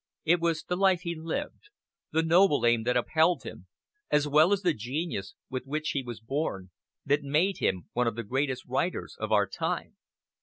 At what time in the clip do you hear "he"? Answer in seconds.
1.01-1.13, 5.91-6.01